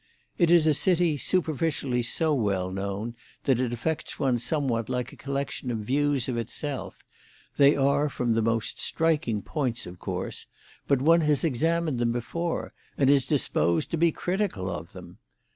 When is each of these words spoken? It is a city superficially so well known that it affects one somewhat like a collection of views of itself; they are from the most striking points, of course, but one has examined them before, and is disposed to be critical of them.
It 0.39 0.49
is 0.49 0.65
a 0.65 0.73
city 0.73 1.15
superficially 1.15 2.01
so 2.01 2.33
well 2.33 2.71
known 2.71 3.13
that 3.43 3.59
it 3.59 3.71
affects 3.71 4.17
one 4.17 4.39
somewhat 4.39 4.89
like 4.89 5.13
a 5.13 5.15
collection 5.15 5.69
of 5.69 5.77
views 5.77 6.27
of 6.27 6.37
itself; 6.37 7.03
they 7.57 7.75
are 7.75 8.09
from 8.09 8.33
the 8.33 8.41
most 8.41 8.79
striking 8.79 9.43
points, 9.43 9.85
of 9.85 9.99
course, 9.99 10.47
but 10.87 11.03
one 11.03 11.21
has 11.21 11.43
examined 11.43 11.99
them 11.99 12.11
before, 12.11 12.73
and 12.97 13.11
is 13.11 13.27
disposed 13.27 13.91
to 13.91 13.95
be 13.97 14.11
critical 14.11 14.71
of 14.71 14.93
them. 14.93 15.19